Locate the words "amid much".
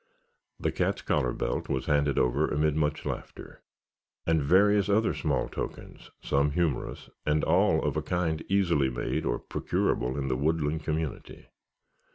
2.47-3.05